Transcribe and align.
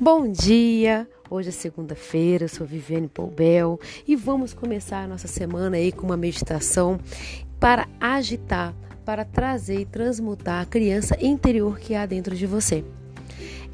Bom 0.00 0.30
dia! 0.30 1.08
Hoje 1.28 1.48
é 1.48 1.52
segunda-feira, 1.52 2.44
eu 2.44 2.48
sou 2.48 2.64
Viviane 2.64 3.08
Poubel 3.08 3.80
e 4.06 4.14
vamos 4.14 4.54
começar 4.54 5.02
a 5.02 5.08
nossa 5.08 5.26
semana 5.26 5.76
aí 5.76 5.90
com 5.90 6.06
uma 6.06 6.16
meditação 6.16 7.00
para 7.58 7.88
agitar, 8.00 8.72
para 9.04 9.24
trazer 9.24 9.80
e 9.80 9.84
transmutar 9.84 10.62
a 10.62 10.66
criança 10.66 11.16
interior 11.20 11.80
que 11.80 11.96
há 11.96 12.06
dentro 12.06 12.36
de 12.36 12.46
você. 12.46 12.84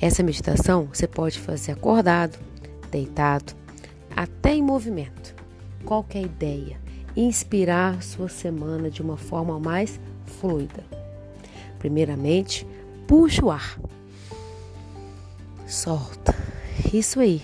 Essa 0.01 0.23
meditação 0.23 0.89
você 0.91 1.07
pode 1.07 1.39
fazer 1.39 1.73
acordado, 1.73 2.39
deitado, 2.91 3.53
até 4.17 4.55
em 4.55 4.63
movimento. 4.63 5.35
Qualquer 5.85 6.23
ideia, 6.23 6.81
inspirar 7.15 8.03
sua 8.03 8.31
semana 8.31 8.91
de 8.91 9.03
uma 9.03 9.19
forma 9.19 9.61
mais 9.61 10.01
fluida. 10.25 10.87
Primeiramente, 11.79 12.67
puxe 13.07 13.45
o 13.45 13.51
ar 13.51 13.79
solta. 15.67 16.35
Isso 16.93 17.21
aí. 17.21 17.41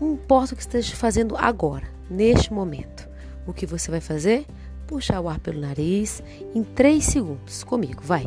Não 0.00 0.14
importa 0.14 0.54
o 0.54 0.56
que 0.56 0.62
esteja 0.62 0.94
fazendo 0.96 1.36
agora, 1.36 1.86
neste 2.08 2.52
momento. 2.52 3.08
O 3.46 3.52
que 3.52 3.66
você 3.66 3.90
vai 3.90 4.00
fazer? 4.00 4.46
Puxar 4.86 5.20
o 5.20 5.28
ar 5.28 5.38
pelo 5.38 5.60
nariz 5.60 6.22
em 6.54 6.62
3 6.62 7.04
segundos. 7.04 7.62
Comigo, 7.64 8.02
vai. 8.02 8.24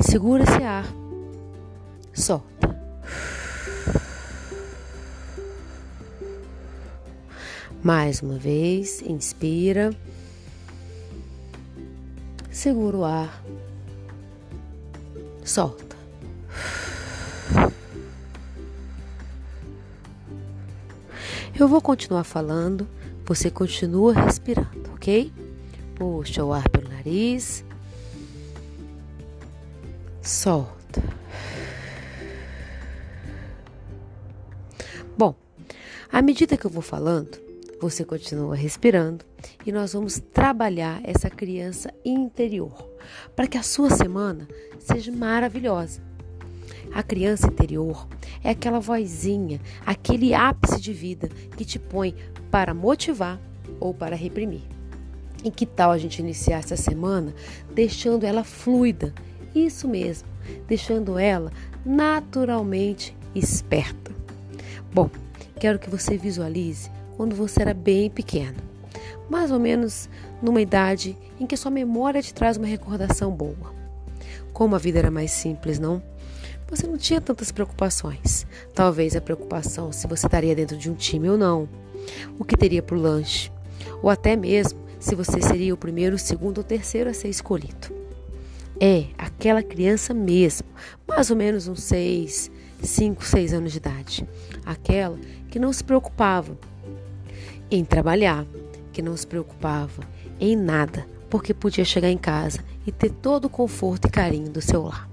Segura 0.00 0.44
esse 0.44 0.62
ar. 0.62 0.86
Solta. 2.12 2.80
Mais 7.82 8.20
uma 8.20 8.38
vez, 8.38 9.00
inspira. 9.02 9.90
Segura 12.50 12.96
o 12.96 13.04
ar. 13.04 13.42
Solta. 15.44 15.89
Eu 21.60 21.68
vou 21.68 21.82
continuar 21.82 22.24
falando, 22.24 22.88
você 23.26 23.50
continua 23.50 24.14
respirando, 24.14 24.90
ok? 24.94 25.30
Puxa 25.94 26.42
o 26.42 26.54
ar 26.54 26.66
pelo 26.70 26.88
nariz. 26.88 27.62
Solta. 30.22 31.02
Bom, 35.18 35.34
à 36.10 36.22
medida 36.22 36.56
que 36.56 36.64
eu 36.64 36.70
vou 36.70 36.80
falando, 36.80 37.38
você 37.78 38.06
continua 38.06 38.56
respirando 38.56 39.22
e 39.66 39.70
nós 39.70 39.92
vamos 39.92 40.18
trabalhar 40.18 41.02
essa 41.04 41.28
criança 41.28 41.92
interior 42.02 42.72
para 43.36 43.46
que 43.46 43.58
a 43.58 43.62
sua 43.62 43.90
semana 43.90 44.48
seja 44.78 45.12
maravilhosa. 45.12 46.09
A 46.92 47.02
criança 47.02 47.46
interior 47.46 48.06
é 48.42 48.50
aquela 48.50 48.80
vozinha, 48.80 49.60
aquele 49.86 50.34
ápice 50.34 50.80
de 50.80 50.92
vida 50.92 51.28
que 51.56 51.64
te 51.64 51.78
põe 51.78 52.14
para 52.50 52.74
motivar 52.74 53.40
ou 53.78 53.94
para 53.94 54.16
reprimir. 54.16 54.62
E 55.44 55.50
que 55.50 55.64
tal 55.64 55.90
a 55.90 55.98
gente 55.98 56.18
iniciar 56.18 56.58
essa 56.58 56.76
semana 56.76 57.34
deixando 57.72 58.24
ela 58.24 58.44
fluida? 58.44 59.14
Isso 59.54 59.88
mesmo, 59.88 60.28
deixando 60.66 61.18
ela 61.18 61.52
naturalmente 61.84 63.16
esperta. 63.34 64.12
Bom, 64.92 65.08
quero 65.58 65.78
que 65.78 65.88
você 65.88 66.16
visualize 66.16 66.90
quando 67.16 67.34
você 67.34 67.62
era 67.62 67.74
bem 67.74 68.10
pequeno, 68.10 68.56
mais 69.30 69.50
ou 69.50 69.60
menos 69.60 70.08
numa 70.42 70.60
idade 70.60 71.16
em 71.38 71.46
que 71.46 71.56
sua 71.56 71.70
memória 71.70 72.22
te 72.22 72.34
traz 72.34 72.56
uma 72.56 72.66
recordação 72.66 73.30
boa. 73.30 73.72
Como 74.52 74.74
a 74.74 74.78
vida 74.78 74.98
era 74.98 75.10
mais 75.10 75.30
simples, 75.30 75.78
não? 75.78 76.02
Você 76.70 76.86
não 76.86 76.96
tinha 76.96 77.20
tantas 77.20 77.50
preocupações. 77.50 78.46
Talvez 78.72 79.16
a 79.16 79.20
preocupação 79.20 79.90
se 79.90 80.06
você 80.06 80.26
estaria 80.26 80.54
dentro 80.54 80.76
de 80.76 80.88
um 80.88 80.94
time 80.94 81.28
ou 81.28 81.36
não, 81.36 81.68
o 82.38 82.44
que 82.44 82.56
teria 82.56 82.82
para 82.82 82.96
o 82.96 83.00
lanche, 83.00 83.50
ou 84.02 84.08
até 84.08 84.36
mesmo 84.36 84.78
se 84.98 85.14
você 85.14 85.40
seria 85.40 85.74
o 85.74 85.78
primeiro, 85.78 86.16
o 86.16 86.18
segundo 86.18 86.58
ou 86.58 86.64
terceiro 86.64 87.10
a 87.10 87.14
ser 87.14 87.28
escolhido. 87.28 87.88
É 88.78 89.06
aquela 89.18 89.62
criança 89.62 90.14
mesmo, 90.14 90.68
mais 91.06 91.30
ou 91.30 91.36
menos 91.36 91.68
uns 91.68 91.82
6, 91.82 92.50
5, 92.82 93.24
6 93.24 93.52
anos 93.52 93.72
de 93.72 93.78
idade. 93.78 94.26
Aquela 94.64 95.18
que 95.50 95.58
não 95.58 95.72
se 95.72 95.82
preocupava 95.84 96.56
em 97.70 97.84
trabalhar, 97.84 98.46
que 98.92 99.02
não 99.02 99.16
se 99.16 99.26
preocupava 99.26 100.02
em 100.38 100.56
nada, 100.56 101.06
porque 101.28 101.52
podia 101.52 101.84
chegar 101.84 102.10
em 102.10 102.18
casa 102.18 102.60
e 102.86 102.92
ter 102.92 103.10
todo 103.10 103.46
o 103.46 103.50
conforto 103.50 104.08
e 104.08 104.10
carinho 104.10 104.50
do 104.50 104.62
seu 104.62 104.82
lar. 104.82 105.09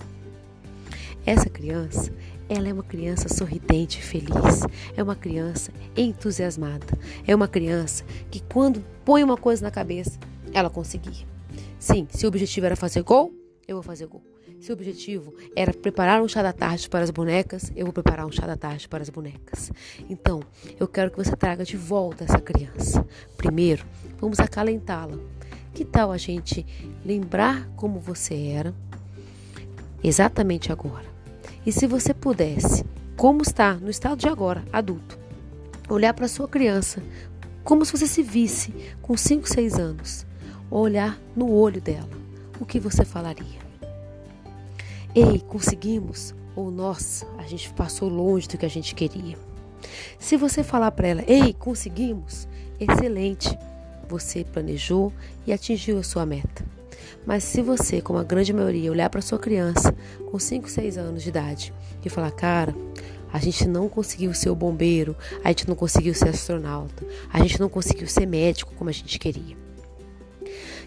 Essa 1.28 1.50
criança, 1.50 2.10
ela 2.48 2.70
é 2.70 2.74
uma 2.74 2.84
criança 2.84 3.28
sorridente 3.28 4.00
e 4.00 4.02
feliz. 4.02 4.62
É 4.96 5.04
uma 5.04 5.14
criança 5.14 5.74
entusiasmada. 5.94 6.86
É 7.28 7.36
uma 7.36 7.50
criança 7.50 8.06
que 8.32 8.40
quando 8.40 8.82
põe 9.04 9.26
uma 9.26 9.36
coisa 9.36 9.62
na 9.62 9.70
cabeça, 9.70 10.18
ela 10.54 10.70
conseguir. 10.70 11.28
Sim, 11.78 12.08
se 12.10 12.26
o 12.26 12.30
objetivo 12.30 12.66
era 12.66 12.78
fazer 12.78 13.04
gol, 13.04 13.34
eu 13.68 13.76
vou 13.76 13.84
fazer 13.84 14.08
gol. 14.08 14.24
Se 14.62 14.72
o 14.72 14.74
objetivo 14.74 15.36
era 15.54 15.74
preparar 15.74 16.22
um 16.22 16.30
chá 16.30 16.42
da 16.42 16.54
tarde 16.54 16.90
para 16.90 17.04
as 17.04 17.12
bonecas, 17.12 17.74
eu 17.76 17.84
vou 17.84 17.92
preparar 17.92 18.26
um 18.26 18.32
chá 18.32 18.48
da 18.48 18.56
tarde 18.56 18.88
para 18.88 19.04
as 19.04 19.10
bonecas. 19.10 19.70
Então, 20.10 20.40
eu 20.80 20.88
quero 20.88 21.12
que 21.12 21.18
você 21.18 21.36
traga 21.36 21.66
de 21.66 21.76
volta 21.76 22.24
essa 22.24 22.40
criança. 22.40 23.06
Primeiro, 23.36 23.86
vamos 24.18 24.40
acalentá-la. 24.40 25.20
Que 25.74 25.84
tal 25.84 26.10
a 26.10 26.18
gente 26.18 26.66
lembrar 27.06 27.68
como 27.76 28.00
você 28.00 28.34
era 28.48 28.74
exatamente 30.02 30.72
agora? 30.72 31.17
E 31.66 31.72
se 31.72 31.86
você 31.88 32.14
pudesse, 32.14 32.86
como 33.16 33.42
está 33.42 33.74
no 33.74 33.90
estado 33.90 34.18
de 34.18 34.28
agora, 34.28 34.64
adulto, 34.72 35.18
olhar 35.90 36.14
para 36.14 36.28
sua 36.28 36.48
criança 36.48 37.02
como 37.68 37.84
se 37.84 37.92
você 37.92 38.08
se 38.08 38.24
visse 38.24 38.74
com 39.02 39.18
5, 39.18 39.50
6 39.50 39.74
anos, 39.74 40.26
olhar 40.72 41.20
no 41.36 41.52
olho 41.52 41.82
dela, 41.82 42.10
o 42.62 42.66
que 42.66 42.80
você 42.80 43.04
falaria? 43.04 43.60
Ei, 45.14 45.40
conseguimos? 45.40 46.34
Ou 46.56 46.72
nossa, 46.72 47.28
a 47.38 47.44
gente 47.44 47.74
passou 47.74 48.08
longe 48.08 48.48
do 48.48 48.58
que 48.58 48.66
a 48.66 48.70
gente 48.70 48.96
queria. 48.96 49.38
Se 50.18 50.38
você 50.38 50.64
falar 50.64 50.92
para 50.92 51.10
ela, 51.10 51.24
ei, 51.28 51.54
conseguimos, 51.54 52.48
excelente, 52.80 53.50
você 54.08 54.46
planejou 54.46 55.12
e 55.46 55.52
atingiu 55.52 56.00
a 56.00 56.04
sua 56.04 56.26
meta. 56.26 56.64
Mas 57.26 57.44
se 57.44 57.62
você, 57.62 58.02
como 58.02 58.20
a 58.20 58.24
grande 58.24 58.54
maioria, 58.54 58.92
olhar 58.92 59.10
para 59.10 59.22
sua 59.22 59.40
criança 59.40 59.96
com 60.32 60.40
5, 60.40 60.70
6 60.70 60.98
anos 60.98 61.24
de 61.24 61.30
idade 61.30 61.74
e 62.04 62.10
falar, 62.10 62.32
cara, 62.32 62.74
a 63.32 63.40
gente 63.40 63.68
não 63.68 63.90
conseguiu 63.90 64.34
ser 64.34 64.50
o 64.50 64.56
bombeiro, 64.56 65.16
a 65.44 65.50
gente 65.50 65.68
não 65.68 65.76
conseguiu 65.76 66.14
ser 66.14 66.30
astronauta, 66.30 67.06
a 67.32 67.40
gente 67.40 67.60
não 67.60 67.70
conseguiu 67.70 68.08
ser 68.08 68.26
médico 68.26 68.74
como 68.76 68.90
a 68.90 68.94
gente 68.94 69.20
queria. 69.20 69.56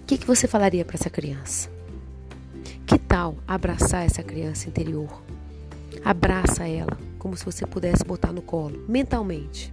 O 0.00 0.04
que, 0.06 0.18
que 0.18 0.26
você 0.26 0.48
falaria 0.48 0.84
para 0.84 0.96
essa 0.96 1.10
criança? 1.10 1.70
Que 2.86 2.98
tal 2.98 3.36
abraçar 3.46 4.04
essa 4.04 4.22
criança 4.22 4.68
interior? 4.68 5.22
Abraça 6.04 6.66
ela 6.66 6.98
como 7.18 7.36
se 7.36 7.44
você 7.44 7.66
pudesse 7.66 8.02
botar 8.04 8.32
no 8.32 8.42
colo, 8.42 8.82
mentalmente. 8.88 9.72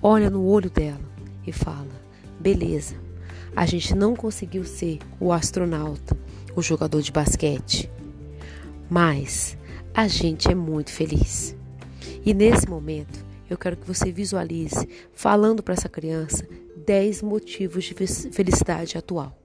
Olha 0.00 0.30
no 0.30 0.44
olho 0.44 0.70
dela 0.70 1.00
e 1.46 1.52
fala: 1.52 1.88
beleza, 2.38 2.94
a 3.54 3.66
gente 3.66 3.94
não 3.94 4.14
conseguiu 4.14 4.64
ser 4.64 4.98
o 5.20 5.32
astronauta, 5.32 6.16
o 6.54 6.62
jogador 6.62 7.02
de 7.02 7.12
basquete, 7.12 7.90
mas 8.88 9.56
a 9.94 10.06
gente 10.08 10.50
é 10.50 10.54
muito 10.54 10.92
feliz. 10.92 11.56
E 12.24 12.34
nesse 12.34 12.68
momento, 12.68 13.24
eu 13.48 13.56
quero 13.56 13.76
que 13.76 13.86
você 13.86 14.12
visualize 14.12 14.88
falando 15.12 15.62
para 15.62 15.74
essa 15.74 15.88
criança 15.88 16.46
10 16.86 17.22
motivos 17.22 17.84
de 17.84 17.94
felicidade 17.94 18.96
atual. 18.96 19.36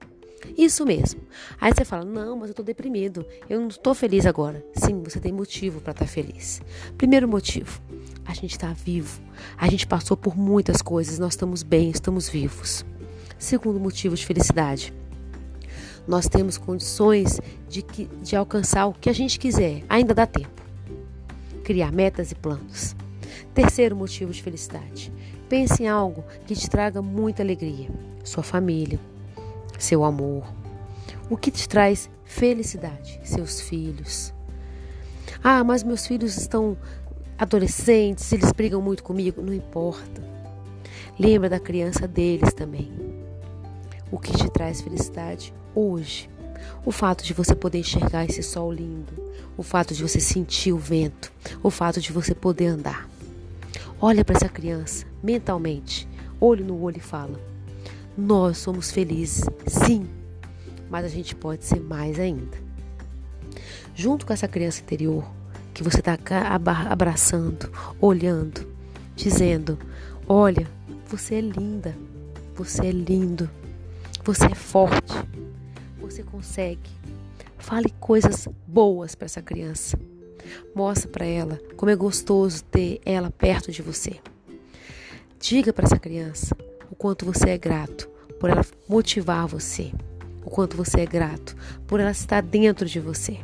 Isso 0.56 0.84
mesmo. 0.84 1.20
Aí 1.60 1.72
você 1.72 1.84
fala: 1.84 2.04
Não, 2.04 2.36
mas 2.36 2.48
eu 2.48 2.52
estou 2.52 2.64
deprimido. 2.64 3.24
Eu 3.48 3.60
não 3.60 3.68
estou 3.68 3.94
feliz 3.94 4.26
agora. 4.26 4.64
Sim, 4.74 5.02
você 5.02 5.18
tem 5.18 5.32
motivo 5.32 5.80
para 5.80 5.92
estar 5.92 6.04
tá 6.04 6.10
feliz. 6.10 6.60
Primeiro 6.98 7.26
motivo: 7.26 7.80
a 8.24 8.34
gente 8.34 8.52
está 8.52 8.72
vivo. 8.72 9.20
A 9.56 9.68
gente 9.68 9.86
passou 9.86 10.16
por 10.16 10.36
muitas 10.36 10.82
coisas. 10.82 11.18
Nós 11.18 11.32
estamos 11.32 11.62
bem, 11.62 11.90
estamos 11.90 12.28
vivos. 12.28 12.84
Segundo 13.44 13.78
motivo 13.78 14.16
de 14.16 14.24
felicidade, 14.24 14.90
nós 16.08 16.26
temos 16.26 16.56
condições 16.56 17.38
de, 17.68 17.82
que, 17.82 18.06
de 18.22 18.34
alcançar 18.34 18.86
o 18.86 18.94
que 18.94 19.10
a 19.10 19.12
gente 19.12 19.38
quiser, 19.38 19.84
ainda 19.86 20.14
dá 20.14 20.26
tempo. 20.26 20.62
Criar 21.62 21.92
metas 21.92 22.32
e 22.32 22.34
planos. 22.34 22.96
Terceiro 23.52 23.94
motivo 23.94 24.32
de 24.32 24.42
felicidade, 24.42 25.12
pense 25.46 25.82
em 25.82 25.88
algo 25.88 26.24
que 26.46 26.54
te 26.54 26.70
traga 26.70 27.02
muita 27.02 27.42
alegria: 27.42 27.90
sua 28.24 28.42
família, 28.42 28.98
seu 29.78 30.04
amor. 30.04 30.46
O 31.28 31.36
que 31.36 31.50
te 31.50 31.68
traz 31.68 32.08
felicidade? 32.24 33.20
Seus 33.24 33.60
filhos. 33.60 34.32
Ah, 35.42 35.62
mas 35.62 35.82
meus 35.82 36.06
filhos 36.06 36.38
estão 36.38 36.78
adolescentes, 37.36 38.32
eles 38.32 38.52
brigam 38.52 38.80
muito 38.80 39.04
comigo. 39.04 39.42
Não 39.42 39.52
importa. 39.52 40.24
Lembra 41.18 41.50
da 41.50 41.60
criança 41.60 42.08
deles 42.08 42.54
também 42.54 43.03
o 44.10 44.18
que 44.18 44.32
te 44.32 44.48
traz 44.50 44.80
felicidade 44.80 45.52
hoje, 45.74 46.30
O 46.86 46.92
fato 46.92 47.24
de 47.24 47.34
você 47.34 47.54
poder 47.54 47.78
enxergar 47.78 48.24
esse 48.24 48.42
sol 48.42 48.72
lindo, 48.72 49.12
o 49.56 49.62
fato 49.62 49.92
de 49.92 50.02
você 50.02 50.18
sentir 50.20 50.72
o 50.72 50.78
vento, 50.78 51.30
o 51.62 51.70
fato 51.70 52.00
de 52.00 52.12
você 52.12 52.34
poder 52.34 52.66
andar. 52.68 53.08
Olha 54.00 54.24
para 54.24 54.36
essa 54.36 54.48
criança 54.48 55.06
mentalmente, 55.22 56.08
olho 56.40 56.64
no 56.64 56.80
olho 56.80 56.98
e 56.98 57.00
fala: 57.00 57.38
Nós 58.16 58.58
somos 58.58 58.90
felizes, 58.90 59.44
sim, 59.66 60.06
mas 60.90 61.04
a 61.04 61.08
gente 61.08 61.34
pode 61.34 61.64
ser 61.64 61.80
mais 61.80 62.18
ainda. 62.18 62.56
Junto 63.94 64.26
com 64.26 64.32
essa 64.32 64.48
criança 64.48 64.80
interior 64.80 65.24
que 65.72 65.82
você 65.82 66.00
está 66.00 66.18
abraçando, 66.88 67.70
olhando, 68.00 68.66
dizendo: 69.16 69.78
Olha, 70.28 70.66
você 71.06 71.36
é 71.36 71.40
linda, 71.40 71.96
você 72.54 72.86
é 72.86 72.92
lindo, 72.92 73.48
você 74.24 74.46
é 74.46 74.54
forte, 74.54 75.12
você 76.00 76.22
consegue. 76.22 76.90
Fale 77.58 77.92
coisas 78.00 78.48
boas 78.66 79.14
para 79.14 79.26
essa 79.26 79.42
criança. 79.42 79.98
Mostre 80.74 81.08
para 81.08 81.26
ela 81.26 81.60
como 81.76 81.90
é 81.90 81.96
gostoso 81.96 82.64
ter 82.64 83.00
ela 83.04 83.30
perto 83.30 83.70
de 83.70 83.82
você. 83.82 84.18
Diga 85.38 85.74
para 85.74 85.84
essa 85.84 85.98
criança 85.98 86.56
o 86.90 86.94
quanto 86.94 87.26
você 87.26 87.50
é 87.50 87.58
grato 87.58 88.08
por 88.40 88.48
ela 88.48 88.64
motivar 88.88 89.46
você, 89.46 89.92
o 90.42 90.48
quanto 90.48 90.76
você 90.76 91.00
é 91.00 91.06
grato 91.06 91.54
por 91.86 92.00
ela 92.00 92.10
estar 92.10 92.42
dentro 92.42 92.86
de 92.86 93.00
você. 93.00 93.38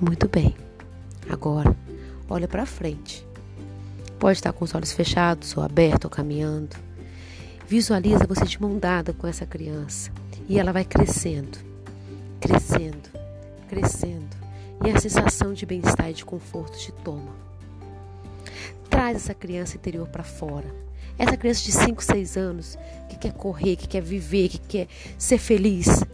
Muito 0.00 0.28
bem. 0.28 0.56
Agora, 1.30 1.76
olha 2.28 2.48
para 2.48 2.66
frente. 2.66 3.24
Pode 4.18 4.38
estar 4.38 4.52
com 4.52 4.64
os 4.64 4.74
olhos 4.74 4.92
fechados 4.92 5.56
ou 5.56 5.62
abertos 5.62 6.04
ou 6.06 6.10
caminhando. 6.10 6.76
Visualiza 7.72 8.26
você 8.26 8.44
de 8.44 8.60
mão 8.60 8.78
dada 8.78 9.14
com 9.14 9.26
essa 9.26 9.46
criança 9.46 10.12
e 10.46 10.58
ela 10.58 10.74
vai 10.74 10.84
crescendo, 10.84 11.56
crescendo, 12.38 13.08
crescendo. 13.66 14.36
E 14.84 14.90
a 14.90 15.00
sensação 15.00 15.54
de 15.54 15.64
bem-estar 15.64 16.10
e 16.10 16.12
de 16.12 16.22
conforto 16.22 16.76
te 16.76 16.92
toma. 16.92 17.34
Traz 18.90 19.16
essa 19.16 19.32
criança 19.32 19.76
interior 19.76 20.06
para 20.06 20.22
fora. 20.22 20.66
Essa 21.18 21.34
criança 21.34 21.64
de 21.64 21.72
5, 21.72 22.04
6 22.04 22.36
anos 22.36 22.78
que 23.08 23.16
quer 23.16 23.32
correr, 23.32 23.76
que 23.76 23.88
quer 23.88 24.02
viver, 24.02 24.50
que 24.50 24.58
quer 24.58 24.88
ser 25.16 25.38
feliz. 25.38 26.04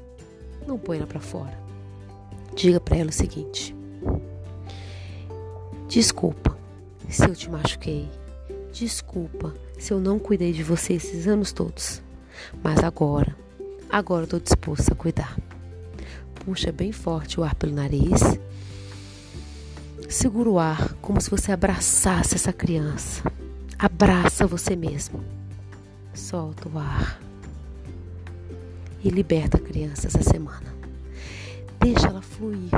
Não 0.65 0.79
põe 0.79 0.99
ela 0.99 1.09
para 1.09 1.19
fora. 1.19 1.59
Diga 2.55 2.79
para 2.79 2.99
ela 2.99 3.11
o 3.11 3.13
seguinte: 3.13 3.75
Desculpa 5.89 6.57
se 7.09 7.25
eu 7.25 7.35
te 7.35 7.51
machuquei. 7.51 8.09
Desculpa 8.73 9.53
se 9.79 9.93
eu 9.93 10.01
não 10.01 10.19
cuidei 10.19 10.53
de 10.53 10.63
você 10.63 10.95
esses 10.95 11.27
anos 11.27 11.53
todos. 11.53 12.03
Mas 12.63 12.83
agora, 12.83 13.35
agora 13.89 14.27
tô 14.27 14.39
disposta 14.39 14.93
a 14.93 14.97
cuidar. 14.97 15.39
Puxa 16.45 16.73
bem 16.73 16.93
forte 16.93 17.39
o 17.39 17.45
ar 17.45 17.55
pelo 17.55 17.75
nariz. 17.75 18.39
Segura 20.09 20.51
o 20.51 20.59
ar 20.59 20.95
como 20.95 21.21
se 21.21 21.31
você 21.31 21.53
abraçasse 21.53 22.35
essa 22.35 22.53
criança. 22.53 23.23
Abraça 23.79 24.47
você 24.47 24.75
mesmo. 24.75 25.23
Solta 26.13 26.69
o 26.69 26.79
ar. 26.79 27.21
E 29.05 29.11
liberta 29.11 29.59
a 29.59 29.61
criança 29.61 30.09
essa 30.09 30.23
semana. 30.23 30.75
Deixa 31.79 32.09
ela 32.09 32.21
fluir. 32.21 32.71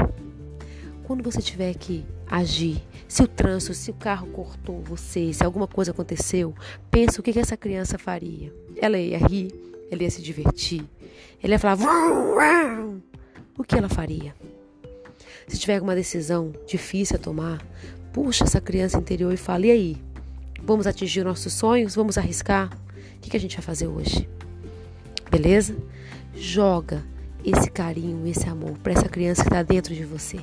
Quando 1.05 1.23
você 1.23 1.41
tiver 1.41 1.75
que 1.75 2.05
agir, 2.29 2.83
se 3.11 3.25
o 3.25 3.27
trânsito, 3.27 3.75
se 3.75 3.91
o 3.91 3.95
carro 3.95 4.29
cortou 4.29 4.81
você, 4.83 5.33
se 5.33 5.43
alguma 5.43 5.67
coisa 5.67 5.91
aconteceu, 5.91 6.55
pensa 6.93 7.21
o 7.21 7.25
que, 7.25 7.37
essa 7.37 7.57
criança 7.57 7.99
faria. 7.99 8.55
Ela 8.77 8.99
ia 8.99 9.19
rir, 9.19 9.53
ela 9.91 10.05
ia 10.05 10.11
se 10.11 10.23
divertir, 10.23 10.85
ela 11.43 11.55
ia 11.55 11.59
falar. 11.59 11.75
Vrum, 11.75 12.35
vrum. 12.35 13.01
O 13.59 13.65
que 13.65 13.75
ela 13.75 13.89
faria? 13.89 14.33
Se 15.49 15.59
tiver 15.59 15.75
alguma 15.75 15.97
decisão 15.97 16.53
difícil 16.69 17.17
a 17.17 17.19
tomar, 17.19 17.61
puxa 18.13 18.45
essa 18.45 18.61
criança 18.61 18.97
interior 18.97 19.35
e 19.35 19.37
fala: 19.37 19.67
e 19.67 19.73
aí? 19.73 19.97
Vamos 20.63 20.87
atingir 20.87 21.25
nossos 21.25 21.53
sonhos? 21.53 21.97
Vamos 21.97 22.17
arriscar? 22.17 22.71
O 23.17 23.21
que, 23.21 23.31
que 23.31 23.37
a 23.37 23.41
gente 23.41 23.57
vai 23.57 23.65
fazer 23.65 23.89
hoje? 23.89 24.29
Beleza? 25.29 25.77
Joga 26.33 27.03
esse 27.45 27.73
carinho, 27.73 28.25
esse 28.29 28.49
amor 28.49 28.79
para 28.79 28.93
essa 28.93 29.09
criança 29.09 29.43
que 29.43 29.49
está 29.49 29.65
dentro 29.65 29.93
de 29.97 30.05
você. 30.05 30.39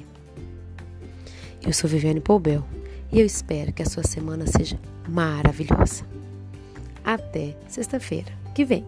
Eu 1.67 1.73
sou 1.73 1.89
Viviane 1.89 2.21
Poubel 2.21 2.63
e 3.11 3.19
eu 3.19 3.25
espero 3.25 3.73
que 3.73 3.83
a 3.83 3.85
sua 3.85 4.01
semana 4.01 4.47
seja 4.47 4.79
maravilhosa. 5.05 6.05
Até 7.03 7.57
sexta-feira 7.67 8.31
que 8.55 8.63
vem. 8.63 8.85